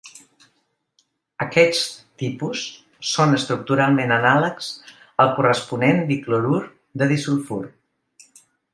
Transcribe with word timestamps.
Aquests 1.45 1.81
tipus 2.21 2.63
són 3.11 3.37
estructuralment 3.41 4.15
anàlegs 4.17 4.73
al 5.27 5.33
corresponent 5.39 6.05
diclorur 6.13 6.61
de 7.03 7.13
disulfur. 7.17 7.65